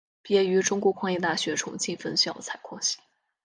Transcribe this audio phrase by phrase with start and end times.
[0.23, 2.97] 毕业于中国矿业大学重庆分校采矿系。